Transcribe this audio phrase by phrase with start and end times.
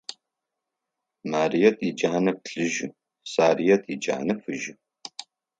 [1.31, 2.87] Марыет иджанэ плъыжьы,
[3.31, 4.73] Сарыет иджанэ фыжьы.